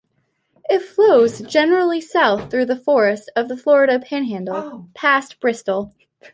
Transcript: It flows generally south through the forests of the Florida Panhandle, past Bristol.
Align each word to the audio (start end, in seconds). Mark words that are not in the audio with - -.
It 0.67 0.79
flows 0.81 1.41
generally 1.41 2.01
south 2.01 2.49
through 2.49 2.65
the 2.65 2.75
forests 2.75 3.29
of 3.35 3.49
the 3.49 3.55
Florida 3.55 3.99
Panhandle, 3.99 4.89
past 4.95 5.39
Bristol. 5.39 5.93